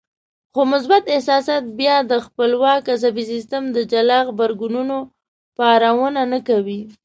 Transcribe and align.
خو 0.53 0.61
مثبت 0.73 1.03
احساسات 1.13 1.63
بيا 1.79 1.95
د 2.11 2.13
خپلواک 2.25 2.81
عصبي 2.95 3.23
سيستم 3.31 3.63
د 3.75 3.77
جلا 3.91 4.19
غبرګونونو 4.27 4.97
پارونه 5.57 6.21
نه 6.33 6.39
کوي. 6.47 6.81